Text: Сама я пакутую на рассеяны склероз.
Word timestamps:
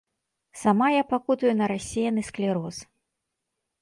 Сама 0.61 0.87
я 0.93 1.03
пакутую 1.11 1.51
на 1.59 1.65
рассеяны 1.73 2.21
склероз. 2.31 2.81